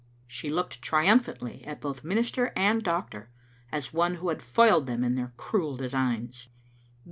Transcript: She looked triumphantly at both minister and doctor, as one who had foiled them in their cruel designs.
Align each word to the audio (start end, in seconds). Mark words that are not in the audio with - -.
She 0.25 0.49
looked 0.49 0.81
triumphantly 0.81 1.63
at 1.63 1.79
both 1.79 2.03
minister 2.03 2.51
and 2.55 2.81
doctor, 2.81 3.29
as 3.71 3.93
one 3.93 4.15
who 4.15 4.29
had 4.29 4.41
foiled 4.41 4.87
them 4.87 5.03
in 5.03 5.13
their 5.13 5.31
cruel 5.37 5.77
designs. 5.77 6.47